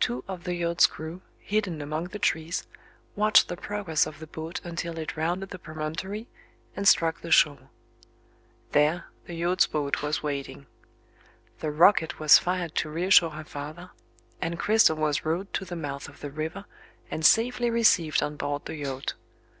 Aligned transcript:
Two 0.00 0.24
of 0.26 0.42
the 0.42 0.56
yacht's 0.56 0.88
crew, 0.88 1.20
hidden 1.38 1.80
among 1.80 2.06
the 2.06 2.18
trees, 2.18 2.66
watched 3.14 3.46
the 3.46 3.56
progress 3.56 4.04
of 4.04 4.18
the 4.18 4.26
boat 4.26 4.60
until 4.64 4.98
it 4.98 5.16
rounded 5.16 5.50
the 5.50 5.60
promontory, 5.60 6.26
and 6.74 6.88
struck 6.88 7.20
the 7.20 7.30
shore. 7.30 7.70
There, 8.72 9.04
the 9.26 9.34
yacht's 9.34 9.68
boat 9.68 10.02
was 10.02 10.24
waiting. 10.24 10.66
The 11.60 11.70
rocket 11.70 12.18
was 12.18 12.36
fired 12.36 12.74
to 12.74 12.90
re 12.90 13.04
assure 13.04 13.30
her 13.30 13.44
father; 13.44 13.90
and 14.42 14.58
Cristel 14.58 14.96
was 14.96 15.24
rowed 15.24 15.52
to 15.52 15.64
the 15.64 15.76
mouth 15.76 16.08
of 16.08 16.18
the 16.18 16.32
river, 16.32 16.64
and 17.08 17.24
safely 17.24 17.70
received 17.70 18.24
on 18.24 18.34
board 18.34 18.64
the 18.64 18.74
yacht. 18.74 19.14